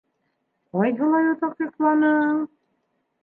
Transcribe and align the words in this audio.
—Ҡайһылай 0.77 1.27
оҙаҡ 1.33 1.61
йоҡланың! 1.65 2.39